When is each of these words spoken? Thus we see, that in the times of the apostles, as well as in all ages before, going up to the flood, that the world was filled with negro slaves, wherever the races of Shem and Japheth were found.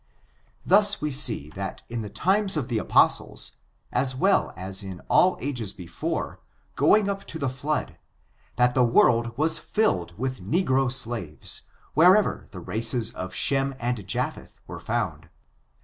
Thus 0.65 0.99
we 0.99 1.11
see, 1.11 1.51
that 1.51 1.83
in 1.87 2.01
the 2.01 2.09
times 2.09 2.57
of 2.57 2.69
the 2.69 2.79
apostles, 2.79 3.51
as 3.91 4.15
well 4.15 4.51
as 4.57 4.81
in 4.81 4.99
all 5.09 5.37
ages 5.39 5.73
before, 5.73 6.39
going 6.75 7.07
up 7.07 7.23
to 7.25 7.37
the 7.37 7.47
flood, 7.47 7.99
that 8.55 8.73
the 8.73 8.83
world 8.83 9.37
was 9.37 9.59
filled 9.59 10.17
with 10.17 10.41
negro 10.41 10.91
slaves, 10.91 11.61
wherever 11.93 12.47
the 12.49 12.59
races 12.61 13.11
of 13.11 13.35
Shem 13.35 13.75
and 13.79 14.07
Japheth 14.07 14.59
were 14.65 14.79
found. 14.79 15.29